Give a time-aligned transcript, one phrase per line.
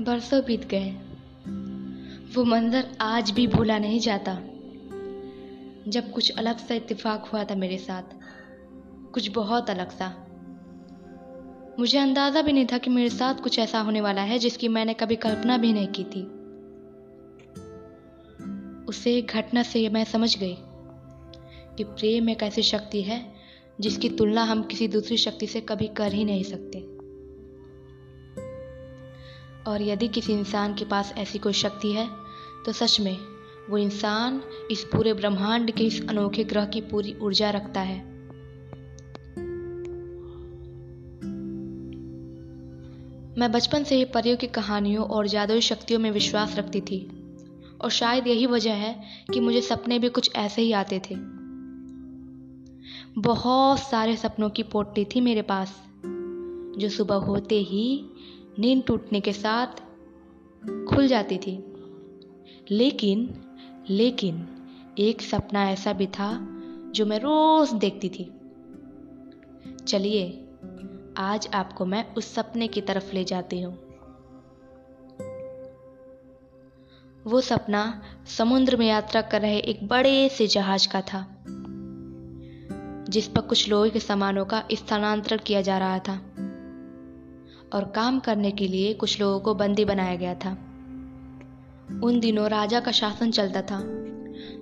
[0.00, 0.90] बरसों बीत गए।
[2.34, 4.34] वो मंजर आज भी भूला नहीं जाता।
[5.88, 8.02] जब कुछ अलग सा इत्तेफाक हुआ था मेरे साथ,
[9.12, 10.26] कुछ बहुत अलग सा।
[11.78, 14.94] मुझे अंदाज़ा भी नहीं था कि मेरे साथ कुछ ऐसा होने वाला है जिसकी मैंने
[14.94, 16.22] कभी कल्पना भी नहीं की थी।
[18.84, 20.56] उसे घटना से मैं समझ गई
[21.76, 23.34] कि प्रेम एक ऐसी शक्ति है
[23.80, 26.91] जिसकी तुलना हम किसी दूसरी शक्ति से कभी कर ही नहीं सकते।
[29.66, 32.08] और यदि किसी इंसान के पास ऐसी कोई शक्ति है
[32.66, 33.16] तो सच में
[33.70, 37.98] वो इंसान इस पूरे ब्रह्मांड के इस अनोखे ग्रह की पूरी ऊर्जा रखता है।
[43.38, 46.98] मैं बचपन से ही परियों की कहानियों और जादुई शक्तियों में विश्वास रखती थी,
[47.80, 48.94] और शायद यही वजह है
[49.32, 51.14] कि मुझे सपने भी कुछ ऐसे ही आते थे।
[53.20, 55.74] बहुत सारे सपनों की पोटली थी मेरे पास,
[56.78, 57.84] जो सुबह होते ही
[58.58, 59.66] नींद टूटने के साथ
[60.88, 61.64] खुल जाती थी।
[62.70, 63.38] लेकिन
[63.90, 64.48] लेकिन,
[64.98, 66.48] एक सपना ऐसा भी था
[66.94, 68.24] जो मैं रोज देखती थी।
[69.86, 70.48] चलिए,
[71.16, 73.74] आज आपको मैं उस सपने की तरफ़ ले जाती हूँ।
[77.24, 81.44] वो सपना समुद्र में यात्रा कर रहे एक बड़े से जहाज़ का था,
[83.08, 86.22] जिस पर कुछ लोहे के सामानों का स्थानांतरण किया जा रहा था।
[87.74, 90.52] और काम करने के लिए कुछ लोगों को बंदी बनाया गया था।
[92.02, 93.82] उन दिनों राजा का शासन चलता था,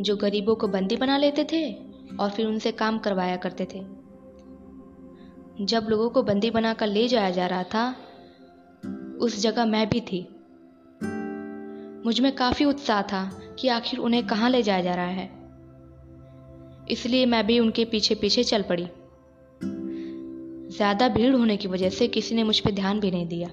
[0.00, 1.74] जो गरीबों को बंदी बना लेते थे
[2.16, 4.04] और फिर उनसे काम करवाया करते थे।
[5.64, 7.96] जब लोगों को बंदी बनाकर ले जाया जा रहा था,
[9.20, 10.28] उस जगह मैं भी थी।
[12.06, 15.30] मुझमें काफ़ी उत्साह था कि आखिर उन्हें कहाँ ले जाया जा रहा है।
[16.90, 18.88] इसलिए मैं भी उनके पीछे पीछे चल पड़ी।
[20.76, 23.48] ज़्यादा भीड़ होने की वजह से किसी ने मुझ पर ध्यान भी नहीं दिया।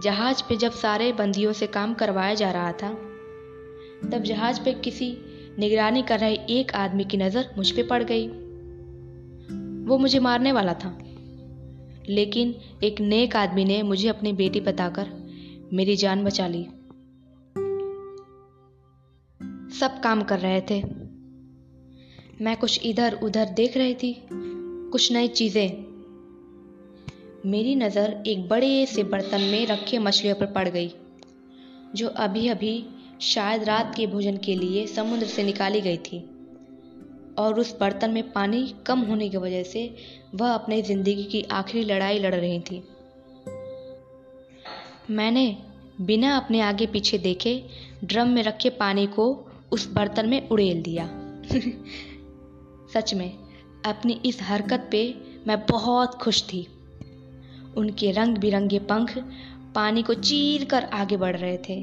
[0.00, 2.92] जहाज़ पे जब सारे बंदियों से काम करवाया जा रहा था,
[4.10, 5.18] तब जहाज़ पे किसी
[5.58, 8.28] निगरानी कर रहे एक आदमी की नज़र मुझ पे पड़ गई।
[9.84, 10.98] वो मुझे मारने वाला था।
[12.08, 12.54] लेकिन
[12.84, 15.10] एक नेक आदमी ने मुझे अपनी बेटी बताकर
[15.72, 16.64] मेरी जान बचा ली।
[19.78, 20.95] सब काम कर रहे थे।
[22.42, 25.84] मैं कुछ इधर उधर देख रही थी, कुछ नई चीज़ें।
[27.46, 30.90] मेरी नज़र एक बड़े से बर्तन में रखे मछलियों पर पड़ गई,
[31.94, 32.84] जो अभी अभी
[33.20, 36.18] शायद रात के भोजन के लिए समुद्र से निकाली गई थी,
[37.38, 39.94] और उस बर्तन में पानी कम होने की वजह से
[40.34, 42.82] वह अपनी ज़िंदगी की आखिरी लड़ाई लड़ रही थी।
[45.10, 45.56] मैंने
[46.00, 47.62] बिना अपने आगे पीछे देखे
[48.04, 51.08] ड्रम में रखे पानी को उस बर्तन में उड़ेल दिया।
[52.94, 53.32] सच में,
[53.86, 55.02] अपनी इस हरकत पे
[55.46, 56.66] मैं बहुत खुश थी।
[57.76, 59.18] उनके रंग बिरंगे पंख
[59.74, 61.80] पानी को चीर कर आगे बढ़ रहे थे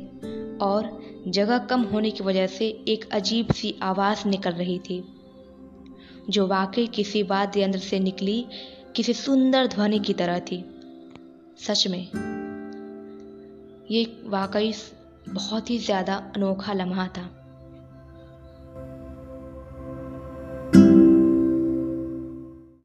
[0.57, 0.89] और
[1.27, 5.03] जगह कम होने की वजह से एक अजीब सी आवाज़ निकल रही थी,
[6.29, 8.45] जो वाकई किसी वाद्य यंत्र से निकली,
[8.95, 10.63] किसी सुंदर ध्वनि की तरह थी।
[11.59, 12.07] सच में,
[13.91, 14.73] ये वाकई
[15.29, 17.29] बहुत ही ज़्यादा अनोखा लम्हा था।